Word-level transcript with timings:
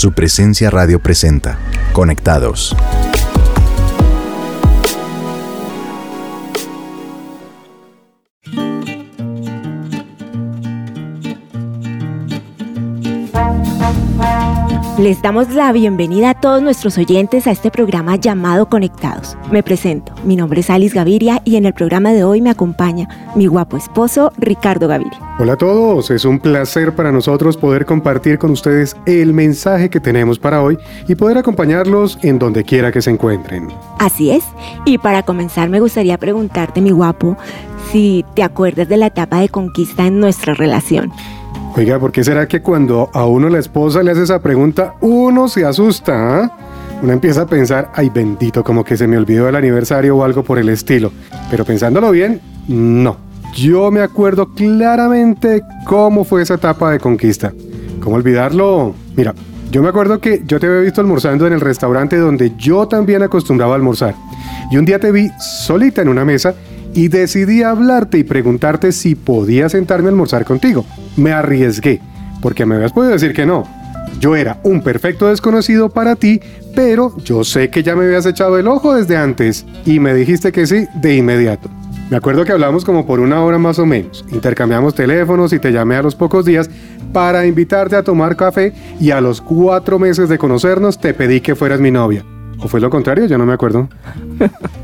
Su 0.00 0.12
presencia 0.12 0.70
radio 0.70 0.98
presenta. 0.98 1.58
Conectados. 1.92 2.74
Les 15.00 15.22
damos 15.22 15.48
la 15.54 15.72
bienvenida 15.72 16.28
a 16.28 16.34
todos 16.34 16.60
nuestros 16.60 16.98
oyentes 16.98 17.46
a 17.46 17.52
este 17.52 17.70
programa 17.70 18.16
llamado 18.16 18.68
Conectados. 18.68 19.34
Me 19.50 19.62
presento, 19.62 20.12
mi 20.24 20.36
nombre 20.36 20.60
es 20.60 20.68
Alice 20.68 20.94
Gaviria 20.94 21.40
y 21.46 21.56
en 21.56 21.64
el 21.64 21.72
programa 21.72 22.12
de 22.12 22.22
hoy 22.22 22.42
me 22.42 22.50
acompaña 22.50 23.08
mi 23.34 23.46
guapo 23.46 23.78
esposo 23.78 24.30
Ricardo 24.36 24.88
Gaviria. 24.88 25.18
Hola 25.38 25.54
a 25.54 25.56
todos, 25.56 26.10
es 26.10 26.26
un 26.26 26.38
placer 26.38 26.94
para 26.94 27.12
nosotros 27.12 27.56
poder 27.56 27.86
compartir 27.86 28.38
con 28.38 28.50
ustedes 28.50 28.94
el 29.06 29.32
mensaje 29.32 29.88
que 29.88 30.00
tenemos 30.00 30.38
para 30.38 30.62
hoy 30.62 30.76
y 31.08 31.14
poder 31.14 31.38
acompañarlos 31.38 32.18
en 32.20 32.38
donde 32.38 32.62
quiera 32.62 32.92
que 32.92 33.00
se 33.00 33.08
encuentren. 33.08 33.68
Así 33.98 34.30
es, 34.30 34.44
y 34.84 34.98
para 34.98 35.22
comenzar 35.22 35.70
me 35.70 35.80
gustaría 35.80 36.18
preguntarte, 36.18 36.82
mi 36.82 36.90
guapo, 36.90 37.38
si 37.90 38.22
te 38.34 38.42
acuerdas 38.42 38.86
de 38.90 38.98
la 38.98 39.06
etapa 39.06 39.40
de 39.40 39.48
conquista 39.48 40.06
en 40.06 40.20
nuestra 40.20 40.52
relación. 40.52 41.10
Oiga, 41.76 41.98
¿por 42.00 42.10
qué 42.10 42.24
será 42.24 42.48
que 42.48 42.60
cuando 42.62 43.10
a 43.14 43.26
uno 43.26 43.48
la 43.48 43.58
esposa 43.60 44.02
le 44.02 44.10
hace 44.10 44.24
esa 44.24 44.42
pregunta, 44.42 44.94
uno 45.00 45.48
se 45.48 45.64
asusta? 45.64 46.42
ah? 46.42 46.56
Uno 47.00 47.12
empieza 47.12 47.42
a 47.42 47.46
pensar, 47.46 47.90
ay 47.94 48.10
bendito, 48.10 48.62
como 48.64 48.84
que 48.84 48.96
se 48.96 49.06
me 49.06 49.16
olvidó 49.16 49.48
el 49.48 49.56
aniversario 49.56 50.16
o 50.16 50.24
algo 50.24 50.42
por 50.42 50.58
el 50.58 50.68
estilo. 50.68 51.12
Pero 51.50 51.64
pensándolo 51.64 52.10
bien, 52.10 52.40
no. 52.68 53.16
Yo 53.54 53.90
me 53.90 54.00
acuerdo 54.00 54.52
claramente 54.52 55.62
cómo 55.86 56.24
fue 56.24 56.42
esa 56.42 56.54
etapa 56.54 56.90
de 56.90 56.98
conquista. 56.98 57.52
¿Cómo 58.00 58.16
olvidarlo? 58.16 58.94
Mira, 59.16 59.34
yo 59.70 59.82
me 59.82 59.88
acuerdo 59.88 60.20
que 60.20 60.42
yo 60.44 60.58
te 60.58 60.66
había 60.66 60.80
visto 60.80 61.00
almorzando 61.00 61.46
en 61.46 61.52
el 61.52 61.60
restaurante 61.60 62.16
donde 62.16 62.52
yo 62.56 62.88
también 62.88 63.22
acostumbraba 63.22 63.72
a 63.72 63.76
almorzar. 63.76 64.14
Y 64.70 64.76
un 64.76 64.84
día 64.84 64.98
te 64.98 65.12
vi 65.12 65.30
solita 65.38 66.02
en 66.02 66.08
una 66.08 66.24
mesa 66.24 66.54
y 66.94 67.08
decidí 67.08 67.62
hablarte 67.62 68.18
y 68.18 68.24
preguntarte 68.24 68.92
si 68.92 69.14
podía 69.14 69.68
sentarme 69.68 70.08
a 70.08 70.10
almorzar 70.10 70.44
contigo. 70.44 70.84
Me 71.16 71.32
arriesgué, 71.32 72.00
porque 72.42 72.66
me 72.66 72.76
habías 72.76 72.92
podido 72.92 73.12
decir 73.12 73.32
que 73.32 73.46
no. 73.46 73.64
Yo 74.18 74.36
era 74.36 74.58
un 74.64 74.82
perfecto 74.82 75.28
desconocido 75.28 75.88
para 75.88 76.16
ti, 76.16 76.40
pero 76.74 77.16
yo 77.24 77.44
sé 77.44 77.70
que 77.70 77.82
ya 77.82 77.96
me 77.96 78.04
habías 78.04 78.26
echado 78.26 78.58
el 78.58 78.68
ojo 78.68 78.94
desde 78.94 79.16
antes 79.16 79.64
y 79.86 80.00
me 80.00 80.14
dijiste 80.14 80.52
que 80.52 80.66
sí 80.66 80.86
de 80.94 81.16
inmediato. 81.16 81.70
Me 82.10 82.16
acuerdo 82.16 82.44
que 82.44 82.52
hablamos 82.52 82.84
como 82.84 83.06
por 83.06 83.20
una 83.20 83.40
hora 83.42 83.58
más 83.58 83.78
o 83.78 83.86
menos, 83.86 84.24
intercambiamos 84.32 84.96
teléfonos 84.96 85.52
y 85.52 85.60
te 85.60 85.70
llamé 85.70 85.94
a 85.94 86.02
los 86.02 86.16
pocos 86.16 86.44
días 86.44 86.68
para 87.12 87.46
invitarte 87.46 87.94
a 87.94 88.02
tomar 88.02 88.36
café 88.36 88.72
y 88.98 89.12
a 89.12 89.20
los 89.20 89.40
cuatro 89.40 89.98
meses 89.98 90.28
de 90.28 90.36
conocernos 90.36 90.98
te 90.98 91.14
pedí 91.14 91.40
que 91.40 91.54
fueras 91.54 91.80
mi 91.80 91.90
novia. 91.90 92.24
¿O 92.58 92.68
fue 92.68 92.80
lo 92.80 92.90
contrario? 92.90 93.26
Ya 93.26 93.38
no 93.38 93.46
me 93.46 93.52
acuerdo. 93.52 93.88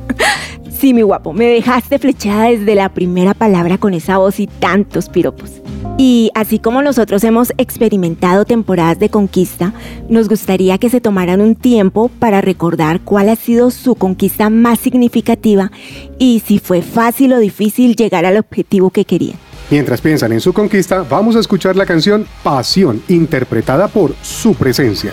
Sí, 0.79 0.93
mi 0.93 1.01
guapo, 1.01 1.33
me 1.33 1.47
dejaste 1.47 1.99
flechada 1.99 2.51
desde 2.51 2.75
la 2.75 2.91
primera 2.91 3.33
palabra 3.33 3.79
con 3.79 3.95
esa 3.95 4.19
voz 4.19 4.39
y 4.41 4.47
tantos 4.47 5.09
piropos. 5.09 5.63
Y 5.97 6.31
así 6.35 6.59
como 6.59 6.83
nosotros 6.83 7.25
hemos 7.25 7.55
experimentado 7.57 8.45
temporadas 8.45 8.99
de 8.99 9.09
conquista, 9.09 9.73
nos 10.11 10.29
gustaría 10.29 10.77
que 10.77 10.91
se 10.91 11.01
tomaran 11.01 11.41
un 11.41 11.55
tiempo 11.55 12.11
para 12.19 12.43
recordar 12.43 13.01
cuál 13.01 13.31
ha 13.31 13.37
sido 13.37 13.71
su 13.71 13.95
conquista 13.95 14.51
más 14.51 14.79
significativa 14.79 15.73
y 16.19 16.43
si 16.45 16.59
fue 16.59 16.83
fácil 16.83 17.33
o 17.33 17.39
difícil 17.39 17.97
llegar 17.97 18.27
al 18.27 18.37
objetivo 18.37 18.91
que 18.91 19.07
querían. 19.07 19.39
Mientras 19.71 20.03
piensan 20.03 20.33
en 20.33 20.41
su 20.43 20.53
conquista, 20.53 21.07
vamos 21.09 21.37
a 21.37 21.41
escuchar 21.41 21.75
la 21.77 21.87
canción 21.87 22.27
Pasión, 22.43 23.03
interpretada 23.09 23.89
por 23.89 24.15
su 24.23 24.55
presencia. 24.55 25.13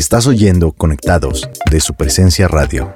Estás 0.00 0.26
oyendo 0.26 0.72
Conectados 0.72 1.46
de 1.70 1.78
su 1.78 1.92
presencia 1.92 2.48
radio. 2.48 2.94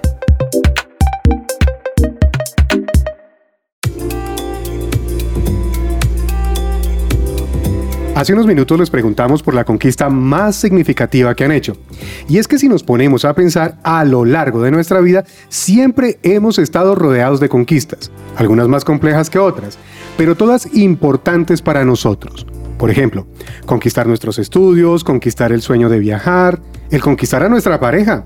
Hace 8.14 8.32
unos 8.32 8.46
minutos 8.46 8.80
les 8.80 8.88
preguntamos 8.88 9.42
por 9.42 9.52
la 9.52 9.64
conquista 9.64 10.08
más 10.08 10.56
significativa 10.56 11.34
que 11.34 11.44
han 11.44 11.52
hecho. 11.52 11.76
Y 12.26 12.38
es 12.38 12.48
que 12.48 12.58
si 12.58 12.70
nos 12.70 12.82
ponemos 12.82 13.26
a 13.26 13.34
pensar 13.34 13.76
a 13.82 14.02
lo 14.06 14.24
largo 14.24 14.62
de 14.62 14.70
nuestra 14.70 15.02
vida, 15.02 15.26
siempre 15.50 16.18
hemos 16.22 16.58
estado 16.58 16.94
rodeados 16.94 17.38
de 17.38 17.50
conquistas, 17.50 18.10
algunas 18.34 18.66
más 18.68 18.82
complejas 18.82 19.28
que 19.28 19.38
otras, 19.38 19.76
pero 20.16 20.36
todas 20.36 20.74
importantes 20.74 21.60
para 21.60 21.84
nosotros. 21.84 22.46
Por 22.78 22.90
ejemplo, 22.90 23.26
conquistar 23.66 24.06
nuestros 24.06 24.38
estudios, 24.38 25.04
conquistar 25.04 25.52
el 25.52 25.60
sueño 25.60 25.90
de 25.90 25.98
viajar, 25.98 26.60
el 26.90 27.00
conquistar 27.00 27.42
a 27.42 27.48
nuestra 27.48 27.80
pareja, 27.80 28.24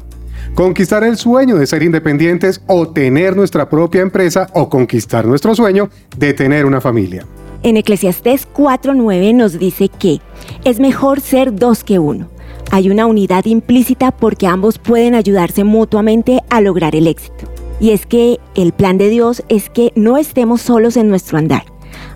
conquistar 0.55 1.05
el 1.05 1.17
sueño 1.17 1.57
de 1.57 1.67
ser 1.67 1.83
independientes 1.83 2.61
o 2.67 2.89
tener 2.89 3.37
nuestra 3.37 3.69
propia 3.69 4.03
empresa 4.03 4.49
o 4.55 4.69
conquistar 4.69 5.27
nuestro 5.27 5.55
sueño 5.55 5.91
de 6.17 6.35
tener 6.35 6.67
una 6.67 6.81
familia. 6.81 7.27
En 7.63 7.77
Eclesiastés 7.77 8.49
4.9 8.55 9.35
nos 9.35 9.59
dice 9.59 9.89
que 9.89 10.21
es 10.65 10.79
mejor 10.79 11.21
ser 11.21 11.55
dos 11.55 11.83
que 11.83 11.99
uno. 11.99 12.29
Hay 12.71 12.91
una 12.91 13.07
unidad 13.07 13.47
implícita 13.47 14.11
porque 14.11 14.47
ambos 14.47 14.79
pueden 14.79 15.15
ayudarse 15.15 15.65
mutuamente 15.65 16.41
a 16.51 16.61
lograr 16.61 16.95
el 16.95 17.07
éxito. 17.07 17.51
Y 17.81 17.91
es 17.91 18.07
que 18.07 18.39
el 18.55 18.73
plan 18.73 18.99
de 18.99 19.09
Dios 19.09 19.43
es 19.49 19.71
que 19.71 19.93
no 19.95 20.19
estemos 20.19 20.61
solos 20.61 20.97
en 20.97 21.09
nuestro 21.09 21.39
andar. 21.39 21.65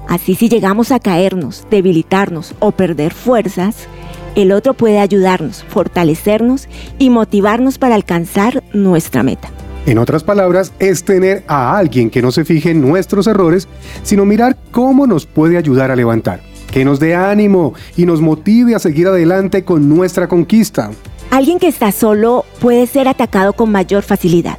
Así 0.08 0.34
si 0.34 0.48
llegamos 0.48 0.92
a 0.92 1.00
caernos, 1.00 1.66
debilitarnos 1.70 2.54
o 2.58 2.72
perder 2.72 3.14
fuerzas, 3.14 3.88
el 4.34 4.53
otro 4.53 4.75
puede 4.75 4.98
ayudarnos, 4.98 5.65
fortalecernos 5.69 6.69
y 6.98 7.10
motivarnos 7.10 7.78
para 7.78 7.94
alcanzar 7.94 8.62
nuestra 8.72 9.22
meta. 9.22 9.50
En 9.84 9.98
otras 9.98 10.22
palabras, 10.22 10.72
es 10.78 11.04
tener 11.04 11.43
a 11.48 11.76
alguien 11.76 12.09
que 12.09 12.22
no 12.22 12.31
se 12.31 12.44
fije 12.44 12.70
en 12.70 12.81
nuestros 12.81 13.26
errores, 13.26 13.66
sino 14.05 14.25
mirar 14.25 14.56
cómo 14.70 15.06
nos 15.06 15.26
puede 15.26 15.58
ayudar 15.58 15.90
a 15.90 15.96
levantar, 15.96 16.40
que 16.70 16.84
nos 16.84 17.00
dé 17.00 17.17
ánimo 17.17 17.75
y 17.96 18.06
nos 18.06 18.20
motive 18.20 18.76
a 18.76 18.79
seguir 18.79 19.08
adelante 19.08 19.64
con 19.64 19.88
nuestra 19.88 20.29
conquista. 20.29 20.90
Alguien 21.31 21.58
que 21.58 21.67
está 21.67 21.90
solo 21.90 22.44
puede 22.61 22.87
ser 22.87 23.08
atacado 23.08 23.55
con 23.55 23.73
mayor 23.73 24.02
facilidad, 24.05 24.58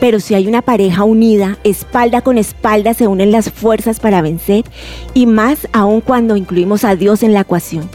pero 0.00 0.20
si 0.20 0.34
hay 0.34 0.46
una 0.46 0.62
pareja 0.62 1.02
unida, 1.02 1.58
espalda 1.64 2.22
con 2.22 2.38
espalda 2.38 2.94
se 2.94 3.08
unen 3.08 3.32
las 3.32 3.50
fuerzas 3.50 3.98
para 3.98 4.22
vencer 4.22 4.64
y 5.14 5.26
más 5.26 5.66
aún 5.72 6.00
cuando 6.00 6.36
incluimos 6.36 6.84
a 6.84 6.94
Dios 6.94 7.24
en 7.24 7.34
la 7.34 7.40
ecuación. 7.40 7.88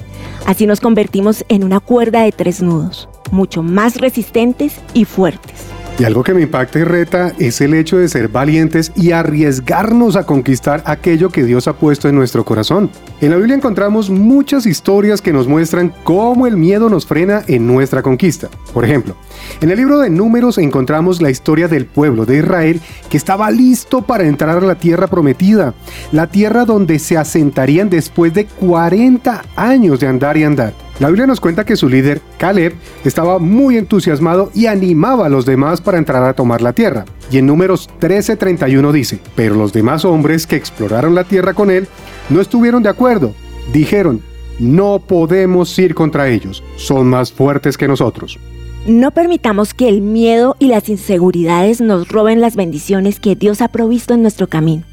Así 0.46 0.68
nos 0.68 0.80
convertimos 0.80 1.44
en 1.50 1.64
una 1.64 1.80
cuerda 1.80 2.22
de 2.22 2.32
tres 2.32 2.62
nudos, 2.62 3.10
mucho 3.32 3.64
más 3.64 3.98
resistentes 3.98 4.80
y 4.94 5.06
fuertes. 5.06 5.75
Y 5.98 6.04
algo 6.04 6.24
que 6.24 6.34
me 6.34 6.42
impacta 6.42 6.80
y 6.80 6.84
reta 6.84 7.32
es 7.40 7.62
el 7.62 7.74
hecho 7.74 7.98
de 7.98 8.10
ser 8.10 8.28
valientes 8.28 8.92
y 8.98 9.12
arriesgarnos 9.12 10.18
a 10.18 10.26
conquistar 10.26 10.84
aquello 10.86 11.30
que 11.30 11.46
Dios 11.46 11.70
ha 11.70 11.74
puesto 11.78 12.10
en 12.10 12.16
nuestro 12.16 12.44
corazón. 12.44 12.90
En 13.22 13.30
la 13.30 13.38
Biblia 13.38 13.56
encontramos 13.56 14.10
muchas 14.10 14.66
historias 14.66 15.22
que 15.22 15.32
nos 15.32 15.48
muestran 15.48 15.94
cómo 16.04 16.48
el 16.48 16.58
miedo 16.58 16.90
nos 16.90 17.06
frena 17.06 17.44
en 17.48 17.66
nuestra 17.66 18.02
conquista. 18.02 18.50
Por 18.74 18.84
ejemplo, 18.84 19.16
en 19.62 19.72
el 19.72 19.78
libro 19.78 20.00
de 20.00 20.10
Números 20.10 20.58
encontramos 20.58 21.22
la 21.22 21.30
historia 21.30 21.70
del 21.70 21.86
pueblo 21.86 22.26
de 22.26 22.40
Israel 22.40 22.82
que 23.10 23.16
estaba 23.16 23.50
listo 23.50 24.02
para 24.02 24.26
entrar 24.26 24.58
a 24.58 24.68
la 24.68 24.76
tierra 24.76 25.08
prometida, 25.08 25.76
la 26.12 26.28
tierra 26.28 26.66
donde 26.66 27.00
se 27.00 27.18
asentarían 27.18 27.90
después 27.90 28.34
de 28.34 28.48
40 28.48 29.46
años 29.56 30.02
de 30.02 30.08
andar 30.08 30.36
y 30.36 30.44
andar. 30.44 30.85
La 31.00 31.10
Biblia 31.10 31.28
nos 31.28 31.42
cuenta 31.42 31.66
que 31.66 31.76
su 31.76 31.90
líder, 31.90 32.22
Caleb, 32.38 32.74
estaba 33.04 33.38
muy 33.38 33.78
entusiasmado 33.78 34.50
y 34.54 34.68
animaba 34.68 35.26
a 35.26 35.30
los 35.30 35.46
demás 35.46 35.82
para 35.82 35.98
entrar 35.98 36.24
a 36.24 36.34
tomar 36.34 36.62
la 36.62 36.72
tierra. 36.72 37.04
Y 37.30 37.38
en 37.38 37.48
números 37.48 37.90
13:31 38.00 38.94
dice, 38.94 39.20
pero 39.36 39.56
los 39.56 39.74
demás 39.74 40.06
hombres 40.06 40.48
que 40.48 40.56
exploraron 40.56 41.14
la 41.14 41.26
tierra 41.26 41.54
con 41.54 41.70
él 41.70 41.90
no 42.30 42.40
estuvieron 42.40 42.82
de 42.82 42.90
acuerdo. 42.90 43.34
Dijeron, 43.74 44.22
no 44.58 45.00
podemos 45.00 45.78
ir 45.78 45.96
contra 45.96 46.30
ellos, 46.30 46.64
son 46.78 47.08
más 47.08 47.30
fuertes 47.30 47.78
que 47.78 47.90
nosotros. 47.90 48.40
No 48.88 49.12
permitamos 49.12 49.74
que 49.74 49.90
el 49.90 50.00
miedo 50.00 50.56
y 50.60 50.68
las 50.68 50.88
inseguridades 50.88 51.82
nos 51.82 52.08
roben 52.08 52.40
las 52.40 52.56
bendiciones 52.56 53.20
que 53.20 53.36
Dios 53.36 53.62
ha 53.62 53.68
provisto 53.68 54.14
en 54.14 54.22
nuestro 54.22 54.48
camino. 54.48 54.84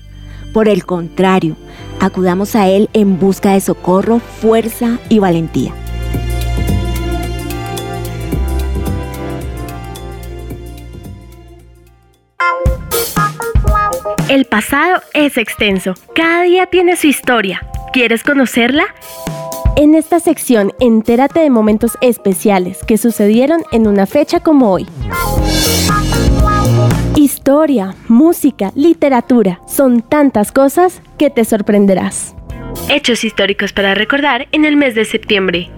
Por 0.52 0.68
el 0.68 0.84
contrario, 0.84 1.56
acudamos 2.00 2.56
a 2.56 2.68
Él 2.68 2.90
en 2.92 3.20
busca 3.20 3.52
de 3.52 3.60
socorro, 3.60 4.18
fuerza 4.18 4.98
y 5.08 5.20
valentía. 5.20 5.74
El 14.32 14.46
pasado 14.46 15.02
es 15.12 15.36
extenso. 15.36 15.92
Cada 16.14 16.44
día 16.44 16.64
tiene 16.64 16.96
su 16.96 17.06
historia. 17.06 17.68
¿Quieres 17.92 18.22
conocerla? 18.22 18.86
En 19.76 19.94
esta 19.94 20.20
sección, 20.20 20.72
entérate 20.80 21.40
de 21.40 21.50
momentos 21.50 21.98
especiales 22.00 22.78
que 22.86 22.96
sucedieron 22.96 23.62
en 23.72 23.86
una 23.86 24.06
fecha 24.06 24.40
como 24.40 24.72
hoy. 24.72 24.86
Historia, 27.14 27.94
música, 28.08 28.72
literatura, 28.74 29.60
son 29.68 30.00
tantas 30.00 30.50
cosas 30.50 31.02
que 31.18 31.28
te 31.28 31.44
sorprenderás. 31.44 32.34
Hechos 32.88 33.24
históricos 33.24 33.74
para 33.74 33.94
recordar 33.94 34.48
en 34.52 34.64
el 34.64 34.76
mes 34.76 34.94
de 34.94 35.04
septiembre. 35.04 35.70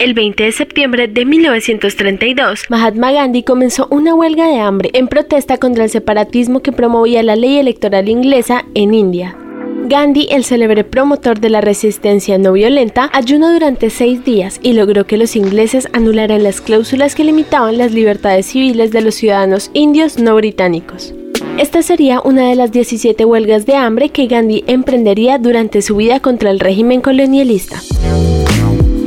El 0.00 0.14
20 0.14 0.44
de 0.44 0.52
septiembre 0.52 1.08
de 1.08 1.26
1932, 1.26 2.64
Mahatma 2.70 3.12
Gandhi 3.12 3.42
comenzó 3.42 3.86
una 3.90 4.14
huelga 4.14 4.46
de 4.46 4.58
hambre 4.58 4.88
en 4.94 5.08
protesta 5.08 5.58
contra 5.58 5.84
el 5.84 5.90
separatismo 5.90 6.60
que 6.60 6.72
promovía 6.72 7.22
la 7.22 7.36
ley 7.36 7.58
electoral 7.58 8.08
inglesa 8.08 8.64
en 8.72 8.94
India. 8.94 9.36
Gandhi, 9.84 10.26
el 10.30 10.44
célebre 10.44 10.84
promotor 10.84 11.38
de 11.38 11.50
la 11.50 11.60
resistencia 11.60 12.38
no 12.38 12.54
violenta, 12.54 13.10
ayunó 13.12 13.52
durante 13.52 13.90
seis 13.90 14.24
días 14.24 14.58
y 14.62 14.72
logró 14.72 15.04
que 15.04 15.18
los 15.18 15.36
ingleses 15.36 15.86
anularan 15.92 16.44
las 16.44 16.62
cláusulas 16.62 17.14
que 17.14 17.24
limitaban 17.24 17.76
las 17.76 17.92
libertades 17.92 18.46
civiles 18.46 18.92
de 18.92 19.02
los 19.02 19.16
ciudadanos 19.16 19.70
indios 19.74 20.18
no 20.18 20.34
británicos. 20.34 21.12
Esta 21.58 21.82
sería 21.82 22.22
una 22.22 22.48
de 22.48 22.54
las 22.54 22.72
17 22.72 23.22
huelgas 23.26 23.66
de 23.66 23.74
hambre 23.74 24.08
que 24.08 24.28
Gandhi 24.28 24.64
emprendería 24.66 25.36
durante 25.36 25.82
su 25.82 25.96
vida 25.96 26.20
contra 26.20 26.50
el 26.50 26.58
régimen 26.58 27.02
colonialista. 27.02 27.82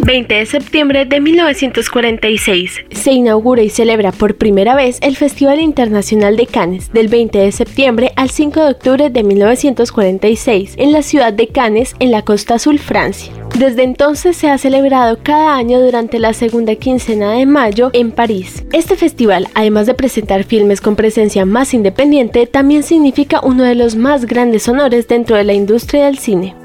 20 0.06 0.36
de 0.36 0.46
septiembre 0.46 1.06
de 1.06 1.22
1946. 1.22 2.86
Se 2.92 3.12
inaugura 3.12 3.64
y 3.64 3.70
celebra 3.70 4.12
por 4.12 4.36
primera 4.36 4.76
vez 4.76 4.98
el 5.02 5.16
Festival 5.16 5.62
Internacional 5.62 6.36
de 6.36 6.46
Cannes 6.46 6.92
del 6.92 7.08
20 7.08 7.38
de 7.38 7.52
septiembre 7.52 8.12
al 8.16 8.30
5 8.30 8.60
de 8.60 8.72
octubre 8.72 9.10
de 9.10 9.24
1946 9.24 10.76
en 10.78 10.92
la 10.92 11.04
ciudad 11.04 11.32
de 11.32 11.48
Cannes, 11.48 11.96
en 12.00 12.12
la 12.12 12.24
costa 12.24 12.56
azul, 12.56 12.80
Francia. 12.80 13.32
Desde 13.58 13.84
entonces 13.84 14.36
se 14.36 14.50
ha 14.50 14.58
celebrado 14.58 15.20
cada 15.22 15.56
año 15.56 15.80
durante 15.80 16.20
la 16.20 16.34
segunda 16.34 16.76
quincena 16.76 17.32
de 17.34 17.46
mayo 17.46 17.92
en 17.94 18.12
París. 18.12 18.66
Este 18.74 18.96
festival, 18.96 19.48
además 19.54 19.88
de 19.88 19.94
presentar 19.94 20.44
filmes 20.44 20.82
con 20.82 20.96
presencia 20.96 21.46
más 21.46 21.74
independiente, 21.74 22.48
también 22.48 22.84
significa 22.84 23.40
uno 23.44 23.64
de 23.64 23.76
los 23.76 23.96
más 23.96 24.26
grandes 24.26 24.68
honores 24.68 25.08
dentro 25.08 25.38
de 25.38 25.44
la 25.44 25.54
industria 25.54 26.06
del 26.06 26.18
cine. 26.18 26.56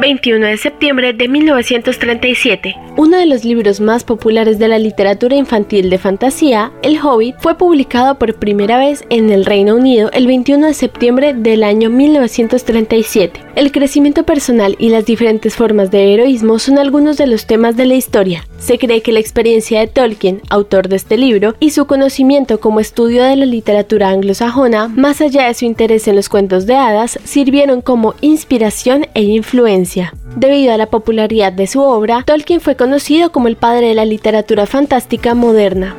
21 0.00 0.46
de 0.46 0.56
septiembre 0.56 1.12
de 1.12 1.28
1937. 1.28 2.74
Uno 2.96 3.18
de 3.18 3.26
los 3.26 3.44
libros 3.44 3.80
más 3.80 4.02
populares 4.04 4.58
de 4.58 4.68
la 4.68 4.78
literatura 4.78 5.36
infantil 5.36 5.90
de 5.90 5.98
fantasía, 5.98 6.72
El 6.82 6.98
Hobbit, 6.98 7.36
fue 7.38 7.56
publicado 7.56 8.18
por 8.18 8.34
primera 8.34 8.78
vez 8.78 9.04
en 9.10 9.30
el 9.30 9.44
Reino 9.44 9.76
Unido 9.76 10.10
el 10.12 10.26
21 10.26 10.66
de 10.66 10.74
septiembre 10.74 11.34
del 11.34 11.62
año 11.62 11.90
1937. 11.90 13.40
El 13.56 13.72
crecimiento 13.72 14.24
personal 14.24 14.74
y 14.78 14.88
las 14.88 15.04
diferentes 15.04 15.54
formas 15.54 15.90
de 15.90 16.14
heroísmo 16.14 16.58
son 16.58 16.78
algunos 16.78 17.16
de 17.16 17.26
los 17.26 17.46
temas 17.46 17.76
de 17.76 17.86
la 17.86 17.94
historia. 17.94 18.44
Se 18.58 18.78
cree 18.78 19.02
que 19.02 19.12
la 19.12 19.20
experiencia 19.20 19.80
de 19.80 19.86
Tolkien, 19.86 20.42
autor 20.48 20.88
de 20.88 20.96
este 20.96 21.16
libro, 21.16 21.54
y 21.60 21.70
su 21.70 21.86
conocimiento 21.86 22.60
como 22.60 22.80
estudio 22.80 23.24
de 23.24 23.36
la 23.36 23.46
literatura 23.46 24.10
anglosajona, 24.10 24.88
más 24.88 25.20
allá 25.20 25.46
de 25.46 25.54
su 25.54 25.64
interés 25.64 26.08
en 26.08 26.16
los 26.16 26.28
cuentos 26.28 26.66
de 26.66 26.76
hadas, 26.76 27.18
sirvieron 27.24 27.80
como 27.82 28.14
inspiración 28.20 29.06
e 29.14 29.22
influencia. 29.22 29.99
Debido 30.36 30.72
a 30.72 30.76
la 30.76 30.86
popularidad 30.86 31.52
de 31.52 31.66
su 31.66 31.80
obra, 31.80 32.22
Tolkien 32.24 32.60
fue 32.60 32.76
conocido 32.76 33.32
como 33.32 33.48
el 33.48 33.56
padre 33.56 33.88
de 33.88 33.94
la 33.94 34.04
literatura 34.04 34.66
fantástica 34.66 35.34
moderna. 35.34 35.96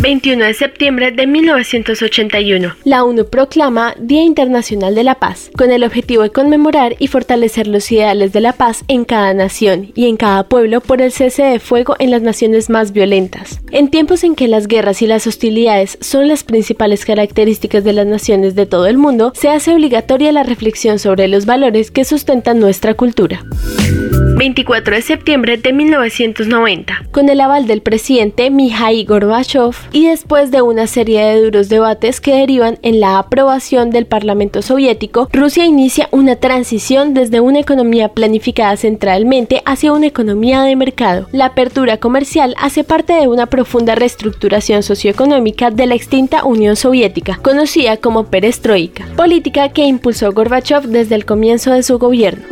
21 0.00 0.44
de 0.44 0.54
septiembre 0.54 1.10
de 1.10 1.26
1981. 1.26 2.76
La 2.84 3.04
ONU 3.04 3.28
proclama 3.28 3.94
Día 3.98 4.22
Internacional 4.22 4.94
de 4.94 5.02
la 5.02 5.16
Paz, 5.16 5.50
con 5.56 5.72
el 5.72 5.82
objetivo 5.82 6.22
de 6.22 6.30
conmemorar 6.30 6.94
y 7.00 7.08
fortalecer 7.08 7.66
los 7.66 7.90
ideales 7.90 8.32
de 8.32 8.40
la 8.40 8.52
paz 8.52 8.84
en 8.86 9.04
cada 9.04 9.34
nación 9.34 9.90
y 9.96 10.06
en 10.06 10.16
cada 10.16 10.44
pueblo 10.44 10.80
por 10.80 11.02
el 11.02 11.10
cese 11.10 11.42
de 11.42 11.58
fuego 11.58 11.96
en 11.98 12.12
las 12.12 12.22
naciones 12.22 12.70
más 12.70 12.92
violentas. 12.92 13.60
En 13.72 13.88
tiempos 13.88 14.22
en 14.22 14.36
que 14.36 14.46
las 14.46 14.68
guerras 14.68 15.02
y 15.02 15.08
las 15.08 15.26
hostilidades 15.26 15.98
son 16.00 16.28
las 16.28 16.44
principales 16.44 17.04
características 17.04 17.82
de 17.82 17.92
las 17.92 18.06
naciones 18.06 18.54
de 18.54 18.66
todo 18.66 18.86
el 18.86 18.98
mundo, 18.98 19.32
se 19.34 19.48
hace 19.48 19.72
obligatoria 19.74 20.30
la 20.30 20.44
reflexión 20.44 21.00
sobre 21.00 21.26
los 21.26 21.44
valores 21.44 21.90
que 21.90 22.04
sustentan 22.04 22.60
nuestra 22.60 22.94
cultura. 22.94 23.44
24 24.38 24.94
de 24.94 25.02
septiembre 25.02 25.56
de 25.56 25.72
1990. 25.72 27.06
Con 27.10 27.28
el 27.28 27.40
aval 27.40 27.66
del 27.66 27.82
presidente 27.82 28.50
Mikhail 28.50 29.04
Gorbachev 29.04 29.74
y 29.90 30.06
después 30.06 30.52
de 30.52 30.62
una 30.62 30.86
serie 30.86 31.20
de 31.22 31.42
duros 31.42 31.68
debates 31.68 32.20
que 32.20 32.36
derivan 32.36 32.78
en 32.82 33.00
la 33.00 33.18
aprobación 33.18 33.90
del 33.90 34.06
Parlamento 34.06 34.62
soviético, 34.62 35.28
Rusia 35.32 35.66
inicia 35.66 36.08
una 36.12 36.36
transición 36.36 37.14
desde 37.14 37.40
una 37.40 37.58
economía 37.58 38.10
planificada 38.10 38.76
centralmente 38.76 39.60
hacia 39.66 39.92
una 39.92 40.06
economía 40.06 40.62
de 40.62 40.76
mercado. 40.76 41.26
La 41.32 41.46
apertura 41.46 41.96
comercial 41.96 42.54
hace 42.60 42.84
parte 42.84 43.14
de 43.14 43.26
una 43.26 43.46
profunda 43.46 43.96
reestructuración 43.96 44.84
socioeconómica 44.84 45.72
de 45.72 45.86
la 45.86 45.96
extinta 45.96 46.44
Unión 46.44 46.76
Soviética, 46.76 47.40
conocida 47.42 47.96
como 47.96 48.26
perestroika, 48.26 49.04
política 49.16 49.70
que 49.70 49.84
impulsó 49.84 50.30
Gorbachev 50.30 50.82
desde 50.82 51.16
el 51.16 51.24
comienzo 51.24 51.72
de 51.72 51.82
su 51.82 51.98
gobierno. 51.98 52.44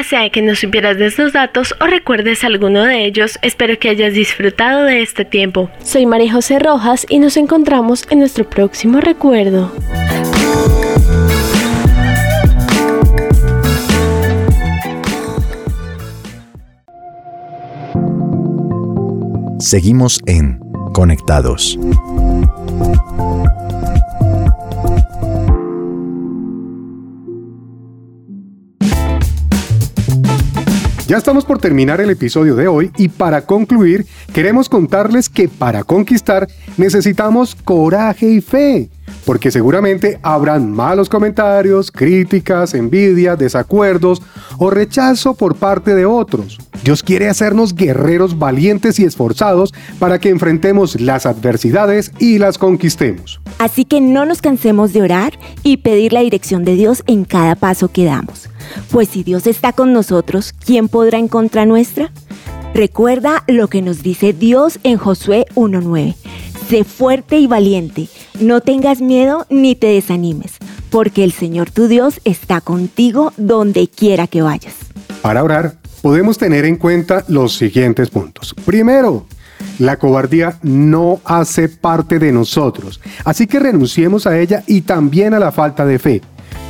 Ya 0.00 0.04
sea 0.04 0.30
que 0.30 0.40
no 0.40 0.56
supieras 0.56 0.96
de 0.96 1.04
estos 1.04 1.34
datos 1.34 1.74
o 1.78 1.86
recuerdes 1.86 2.42
alguno 2.42 2.84
de 2.84 3.04
ellos, 3.04 3.38
espero 3.42 3.78
que 3.78 3.90
hayas 3.90 4.14
disfrutado 4.14 4.84
de 4.84 5.02
este 5.02 5.26
tiempo. 5.26 5.68
Soy 5.84 6.06
María 6.06 6.32
José 6.32 6.58
Rojas 6.58 7.04
y 7.10 7.18
nos 7.18 7.36
encontramos 7.36 8.06
en 8.08 8.20
nuestro 8.20 8.48
próximo 8.48 9.02
recuerdo. 9.02 9.70
Seguimos 19.58 20.18
en 20.24 20.60
Conectados. 20.94 21.78
Ya 31.10 31.16
estamos 31.16 31.44
por 31.44 31.58
terminar 31.58 32.00
el 32.00 32.08
episodio 32.08 32.54
de 32.54 32.68
hoy 32.68 32.92
y 32.96 33.08
para 33.08 33.42
concluir 33.42 34.06
queremos 34.32 34.68
contarles 34.68 35.28
que 35.28 35.48
para 35.48 35.82
conquistar 35.82 36.46
necesitamos 36.76 37.56
coraje 37.56 38.30
y 38.30 38.40
fe, 38.40 38.90
porque 39.26 39.50
seguramente 39.50 40.20
habrán 40.22 40.70
malos 40.70 41.08
comentarios, 41.08 41.90
críticas, 41.90 42.74
envidia, 42.74 43.34
desacuerdos 43.34 44.22
o 44.58 44.70
rechazo 44.70 45.34
por 45.34 45.56
parte 45.56 45.96
de 45.96 46.06
otros. 46.06 46.60
Dios 46.84 47.02
quiere 47.02 47.28
hacernos 47.28 47.74
guerreros 47.74 48.38
valientes 48.38 49.00
y 49.00 49.04
esforzados 49.04 49.74
para 49.98 50.20
que 50.20 50.28
enfrentemos 50.28 51.00
las 51.00 51.26
adversidades 51.26 52.12
y 52.20 52.38
las 52.38 52.56
conquistemos. 52.56 53.40
Así 53.58 53.84
que 53.84 54.00
no 54.00 54.26
nos 54.26 54.40
cansemos 54.40 54.92
de 54.92 55.02
orar 55.02 55.32
y 55.64 55.78
pedir 55.78 56.12
la 56.12 56.20
dirección 56.20 56.64
de 56.64 56.76
Dios 56.76 57.02
en 57.08 57.24
cada 57.24 57.56
paso 57.56 57.88
que 57.88 58.04
damos 58.04 58.49
Pues 58.90 59.08
si 59.08 59.22
Dios 59.22 59.46
está 59.46 59.72
con 59.72 59.92
nosotros, 59.92 60.52
¿quién 60.52 60.88
podrá 60.88 61.18
en 61.18 61.28
contra 61.28 61.66
nuestra? 61.66 62.10
Recuerda 62.74 63.42
lo 63.48 63.68
que 63.68 63.82
nos 63.82 64.02
dice 64.02 64.32
Dios 64.32 64.78
en 64.84 64.96
Josué 64.96 65.46
1.9. 65.54 66.14
Sé 66.68 66.84
fuerte 66.84 67.38
y 67.38 67.48
valiente, 67.48 68.08
no 68.40 68.60
tengas 68.60 69.00
miedo 69.00 69.44
ni 69.50 69.74
te 69.74 69.88
desanimes, 69.88 70.52
porque 70.88 71.24
el 71.24 71.32
Señor 71.32 71.72
tu 71.72 71.88
Dios 71.88 72.20
está 72.24 72.60
contigo 72.60 73.32
donde 73.36 73.88
quiera 73.88 74.28
que 74.28 74.42
vayas. 74.42 74.74
Para 75.20 75.42
orar, 75.42 75.74
podemos 76.00 76.38
tener 76.38 76.64
en 76.64 76.76
cuenta 76.76 77.24
los 77.26 77.56
siguientes 77.56 78.08
puntos. 78.10 78.54
Primero, 78.64 79.26
la 79.80 79.98
cobardía 79.98 80.58
no 80.62 81.20
hace 81.24 81.68
parte 81.68 82.20
de 82.20 82.30
nosotros, 82.30 83.00
así 83.24 83.48
que 83.48 83.58
renunciemos 83.58 84.28
a 84.28 84.38
ella 84.38 84.62
y 84.68 84.82
también 84.82 85.34
a 85.34 85.40
la 85.40 85.50
falta 85.50 85.84
de 85.84 85.98
fe, 85.98 86.22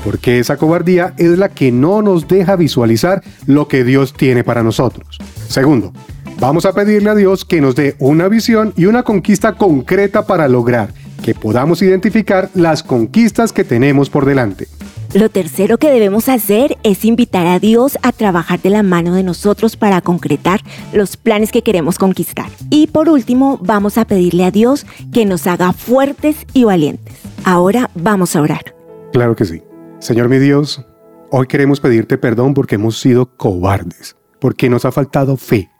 porque 0.04 0.38
esa 0.38 0.57
cobardía 0.57 1.14
es 1.16 1.38
la 1.38 1.49
que 1.49 1.73
no 1.73 2.02
nos 2.02 2.28
deja 2.28 2.57
visualizar 2.57 3.23
lo 3.47 3.69
que 3.69 3.85
Dios 3.85 4.12
tiene 4.12 4.45
para 4.45 4.62
nosotros. 4.62 5.19
Segundo, 5.49 5.92
vamos 6.38 6.66
a 6.66 6.73
pedirle 6.73 7.11
a 7.11 7.14
Dios 7.14 7.45
que 7.45 7.61
nos 7.61 7.75
dé 7.75 7.97
una 7.99 8.28
visión 8.28 8.73
y 8.76 8.87
una 8.87 9.02
conquista 9.02 9.54
concreta 9.54 10.26
para 10.26 10.49
lograr 10.49 10.92
que 11.23 11.35
podamos 11.35 11.83
identificar 11.83 12.50
las 12.54 12.83
conquistas 12.83 13.52
que 13.52 13.64
tenemos 13.64 14.11
por 14.11 14.25
delante. 14.25 14.69
Lo 15.12 15.28
tercero 15.28 15.76
que 15.78 15.90
debemos 15.90 16.28
hacer 16.28 16.78
es 16.85 17.04
invitar 17.04 17.47
a 17.47 17.59
Dios 17.59 17.99
a 18.02 18.12
trabajar 18.12 18.62
de 18.62 18.71
la 18.71 18.85
mano 18.85 19.14
de 19.14 19.25
nosotros 19.25 19.76
para 19.76 20.00
concretar 20.00 20.61
los 20.92 21.16
planes 21.16 21.50
que 21.50 21.62
queremos 21.62 21.99
conquistar. 21.99 22.49
Y 22.71 22.87
por 22.87 23.09
último, 23.09 23.59
vamos 23.61 23.99
a 23.99 24.04
pedirle 24.04 24.45
a 24.45 24.52
Dios 24.52 24.87
que 25.12 25.25
nos 25.25 25.49
haga 25.49 25.73
fuertes 25.73 26.47
y 26.52 26.62
valientes. 26.62 27.16
Ahora 27.42 27.90
vamos 27.97 28.37
a 28.37 28.40
orar. 28.40 28.73
Claro 29.12 29.35
que 29.35 29.45
sí. 29.45 29.62
Señor 30.00 30.28
mi 30.28 30.38
Dios, 30.38 30.85
hoy 31.30 31.47
queremos 31.47 31.80
pedirte 31.80 32.19
perdón 32.19 32.54
porque 32.54 32.75
hemos 32.75 32.99
sido 32.99 33.37
cobardes, 33.37 34.16
porque 34.40 34.69
nos 34.69 34.85
ha 34.85 34.92
faltado 34.92 35.37
fe, 35.37 35.71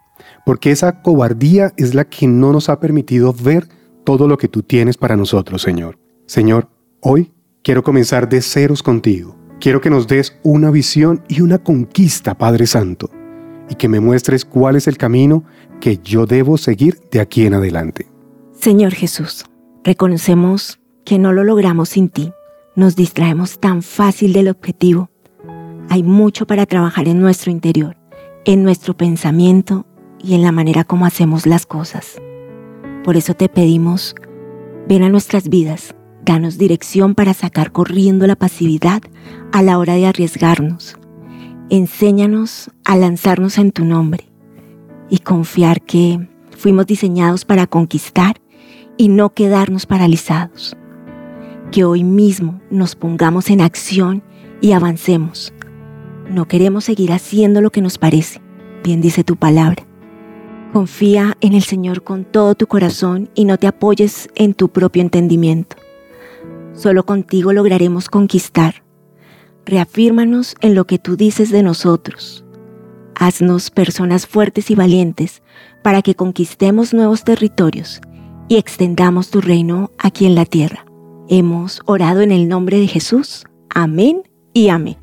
porque 0.45 0.71
esa 0.71 1.01
cobardía 1.01 1.73
es 1.75 1.93
la 1.93 2.05
que 2.05 2.27
no 2.27 2.53
nos 2.53 2.69
ha 2.69 2.79
permitido 2.79 3.33
ver 3.33 3.67
todo 4.05 4.27
lo 4.27 4.37
que 4.37 4.47
tú 4.47 4.63
tienes 4.63 4.97
para 4.97 5.17
nosotros, 5.17 5.61
Señor. 5.61 5.99
Señor, 6.25 6.69
hoy 7.01 7.33
Quiero 7.63 7.83
comenzar 7.83 8.27
de 8.27 8.41
ceros 8.41 8.81
contigo. 8.81 9.35
Quiero 9.59 9.81
que 9.81 9.91
nos 9.91 10.07
des 10.07 10.35
una 10.41 10.71
visión 10.71 11.23
y 11.27 11.41
una 11.41 11.59
conquista, 11.59 12.35
Padre 12.35 12.65
Santo, 12.65 13.11
y 13.69 13.75
que 13.75 13.87
me 13.87 13.99
muestres 13.99 14.45
cuál 14.45 14.75
es 14.75 14.87
el 14.87 14.97
camino 14.97 15.43
que 15.79 15.99
yo 15.99 16.25
debo 16.25 16.57
seguir 16.57 16.99
de 17.11 17.19
aquí 17.19 17.45
en 17.45 17.53
adelante. 17.53 18.07
Señor 18.53 18.93
Jesús, 18.93 19.45
reconocemos 19.83 20.79
que 21.05 21.19
no 21.19 21.33
lo 21.33 21.43
logramos 21.43 21.89
sin 21.89 22.09
ti. 22.09 22.33
Nos 22.75 22.95
distraemos 22.95 23.59
tan 23.59 23.81
fácil 23.81 24.33
del 24.33 24.47
objetivo. 24.49 25.09
Hay 25.89 26.03
mucho 26.03 26.47
para 26.47 26.65
trabajar 26.65 27.07
en 27.07 27.19
nuestro 27.19 27.51
interior, 27.51 27.97
en 28.45 28.63
nuestro 28.63 28.95
pensamiento 28.95 29.85
y 30.23 30.35
en 30.35 30.41
la 30.41 30.51
manera 30.51 30.83
como 30.83 31.05
hacemos 31.05 31.45
las 31.45 31.65
cosas. 31.65 32.21
Por 33.03 33.17
eso 33.17 33.33
te 33.33 33.49
pedimos, 33.49 34.15
ven 34.87 35.03
a 35.03 35.09
nuestras 35.09 35.49
vidas 35.49 35.95
Danos 36.23 36.59
dirección 36.59 37.15
para 37.15 37.33
sacar 37.33 37.71
corriendo 37.71 38.27
la 38.27 38.35
pasividad 38.35 39.01
a 39.51 39.63
la 39.63 39.79
hora 39.79 39.95
de 39.95 40.05
arriesgarnos. 40.05 40.95
Enséñanos 41.69 42.69
a 42.85 42.95
lanzarnos 42.95 43.57
en 43.57 43.71
tu 43.71 43.85
nombre 43.85 44.29
y 45.09 45.19
confiar 45.19 45.81
que 45.81 46.29
fuimos 46.55 46.85
diseñados 46.85 47.43
para 47.43 47.65
conquistar 47.65 48.39
y 48.97 49.07
no 49.07 49.33
quedarnos 49.33 49.87
paralizados. 49.87 50.77
Que 51.71 51.85
hoy 51.85 52.03
mismo 52.03 52.59
nos 52.69 52.95
pongamos 52.97 53.49
en 53.49 53.61
acción 53.61 54.23
y 54.59 54.73
avancemos. 54.73 55.53
No 56.29 56.45
queremos 56.45 56.83
seguir 56.83 57.13
haciendo 57.13 57.61
lo 57.61 57.69
que 57.71 57.81
nos 57.81 57.97
parece, 57.97 58.41
bien 58.83 58.99
dice 58.99 59.23
tu 59.23 59.37
palabra. 59.37 59.87
Confía 60.73 61.37
en 61.39 61.53
el 61.53 61.63
Señor 61.63 62.03
con 62.03 62.25
todo 62.25 62.55
tu 62.55 62.67
corazón 62.67 63.29
y 63.35 63.45
no 63.45 63.57
te 63.57 63.67
apoyes 63.67 64.27
en 64.35 64.53
tu 64.53 64.67
propio 64.67 65.01
entendimiento. 65.01 65.77
Solo 66.73 67.05
contigo 67.05 67.53
lograremos 67.53 68.09
conquistar. 68.09 68.83
Reafírmanos 69.65 70.55
en 70.59 70.75
lo 70.75 70.85
que 70.85 70.99
tú 70.99 71.15
dices 71.15 71.51
de 71.51 71.63
nosotros. 71.63 72.43
Haznos 73.15 73.71
personas 73.71 74.27
fuertes 74.27 74.71
y 74.71 74.75
valientes 74.75 75.41
para 75.83 76.01
que 76.01 76.15
conquistemos 76.15 76.93
nuevos 76.93 77.23
territorios 77.23 78.01
y 78.49 78.57
extendamos 78.57 79.29
tu 79.29 79.39
reino 79.39 79.91
aquí 79.97 80.25
en 80.25 80.35
la 80.35 80.43
tierra. 80.43 80.85
Hemos 81.27 81.81
orado 81.85 82.21
en 82.21 82.31
el 82.31 82.47
nombre 82.47 82.79
de 82.79 82.87
Jesús. 82.87 83.43
Amén 83.69 84.23
y 84.53 84.69
amén. 84.69 84.95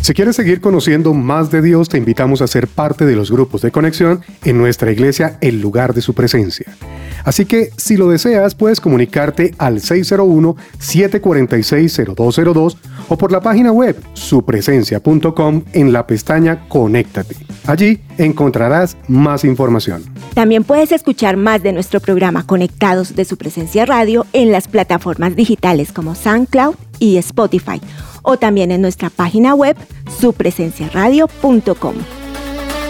Si 0.00 0.12
quieres 0.12 0.36
seguir 0.36 0.60
conociendo 0.60 1.14
más 1.14 1.50
de 1.50 1.62
Dios, 1.62 1.88
te 1.88 1.96
invitamos 1.96 2.42
a 2.42 2.46
ser 2.46 2.68
parte 2.68 3.06
de 3.06 3.16
los 3.16 3.30
grupos 3.30 3.62
de 3.62 3.70
conexión 3.70 4.20
en 4.44 4.58
nuestra 4.58 4.92
iglesia 4.92 5.38
El 5.40 5.62
lugar 5.62 5.94
de 5.94 6.02
su 6.02 6.12
presencia. 6.12 6.76
Así 7.24 7.46
que 7.46 7.70
si 7.78 7.96
lo 7.96 8.10
deseas, 8.10 8.54
puedes 8.54 8.82
comunicarte 8.82 9.54
al 9.56 9.80
601-746-0202 9.80 12.76
o 13.08 13.16
por 13.16 13.32
la 13.32 13.40
página 13.40 13.72
web 13.72 14.00
supresencia.com 14.14 15.62
en 15.72 15.92
la 15.92 16.06
pestaña 16.06 16.68
Conéctate. 16.68 17.36
Allí 17.66 18.00
encontrarás 18.18 18.96
más 19.08 19.44
información. 19.44 20.02
También 20.34 20.64
puedes 20.64 20.92
escuchar 20.92 21.36
más 21.36 21.62
de 21.62 21.72
nuestro 21.72 22.00
programa 22.00 22.46
Conectados 22.46 23.14
de 23.14 23.24
su 23.24 23.36
presencia 23.36 23.86
radio 23.86 24.26
en 24.32 24.52
las 24.52 24.68
plataformas 24.68 25.36
digitales 25.36 25.92
como 25.92 26.14
SoundCloud 26.14 26.74
y 26.98 27.16
Spotify 27.18 27.80
o 28.22 28.36
también 28.36 28.70
en 28.70 28.80
nuestra 28.82 29.10
página 29.10 29.54
web 29.54 29.76
supresenciaradio.com. 30.18 31.94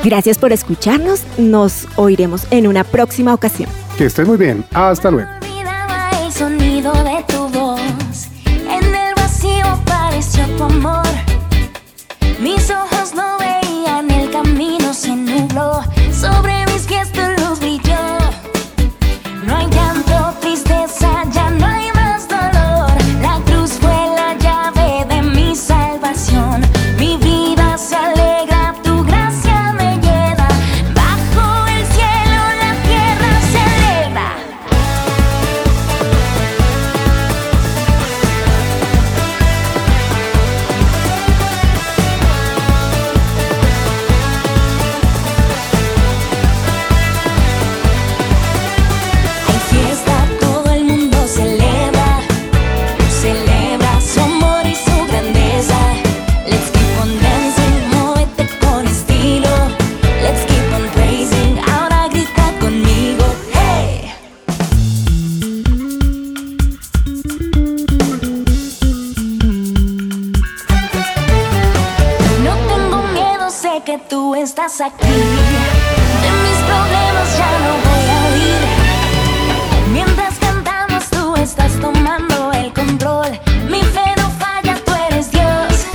Gracias 0.05 0.39
por 0.39 0.53
escucharnos, 0.53 1.23
nos 1.39 1.87
oiremos 1.97 2.47
en 2.51 2.67
una 2.67 2.85
próxima 2.85 3.33
ocasión. 3.35 3.71
Que 3.97 4.07
estés 4.07 4.27
muy 4.27 4.37
bien, 4.37 4.65
hasta 4.73 5.11
luego. 5.11 5.44
Estás 74.37 74.81
aquí. 74.81 75.07
De 75.07 76.31
mis 76.43 76.59
problemas 76.67 77.39
ya 77.39 77.51
no 77.65 77.73
voy 77.85 78.05
a 78.11 78.19
huir. 78.31 78.63
Mientras 79.93 80.35
cantamos, 80.39 81.09
tú 81.11 81.37
estás 81.37 81.73
tomando 81.81 82.53
el 82.53 82.73
control. 82.73 83.31
Mi 83.71 83.81
fe 83.83 84.15
no 84.17 84.31
falla, 84.31 84.77
tú 84.85 84.93
eres 85.09 85.31
Dios. 85.31 85.87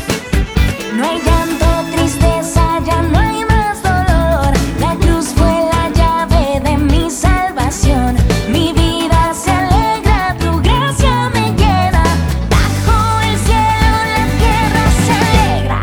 No 0.96 1.04
hay 1.06 1.22
llanto, 1.22 1.66
tristeza, 1.96 2.80
ya 2.86 3.02
no 3.02 3.20
hay 3.20 3.44
más 3.46 3.82
dolor. 3.84 4.54
La 4.80 4.96
cruz 4.96 5.28
fue 5.36 5.70
la 5.74 5.90
llave 5.90 6.60
de 6.62 6.78
mi 6.78 7.10
salvación. 7.10 8.16
Mi 8.50 8.74
vida 8.74 9.34
se 9.34 9.52
alegra, 9.52 10.36
tu 10.40 10.62
gracia 10.62 11.30
me 11.34 11.52
llena. 11.58 12.04
Bajo 12.50 13.20
el 13.22 13.38
cielo 13.40 13.98
la 14.16 14.26
tierra 14.40 14.86
se 15.06 15.12
alegra. 15.12 15.82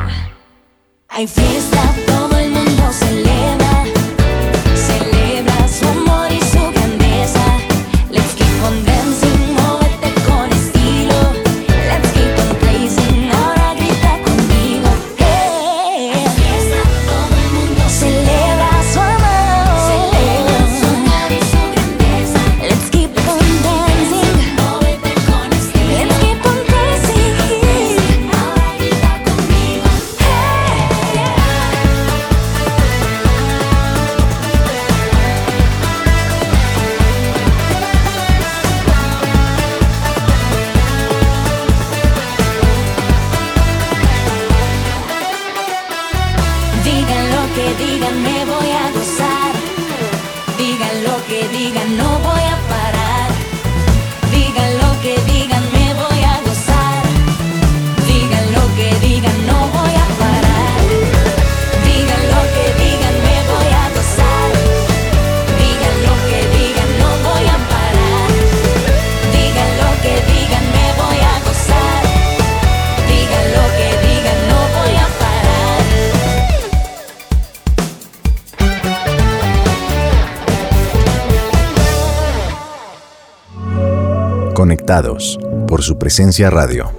Por 85.67 85.83
su 85.83 85.99
presencia 85.99 86.51
radio. 86.51 86.91